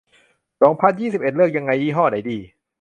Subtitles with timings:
[0.61, 2.37] สองพันยี่สิบเอ็ด เลือกยังไง ยี่ห้อไหนดี